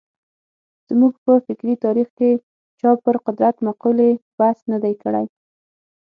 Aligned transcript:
زموږ 0.89 1.13
په 1.25 1.33
فکري 1.45 1.73
تاریخ 1.85 2.07
کې 2.17 2.29
چا 2.79 2.91
پر 3.03 3.15
قدرت 3.25 3.55
مقولې 3.67 4.09
بحث 4.39 4.59
نه 4.71 4.77
دی 4.83 4.93
کړی. 5.03 5.25